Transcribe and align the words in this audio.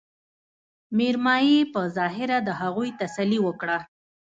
مېرمايي 0.97 1.59
په 1.73 1.81
ظاهره 1.97 2.37
د 2.43 2.49
هغوي 2.61 2.89
تسلې 3.01 3.39
وکړه 3.47 3.77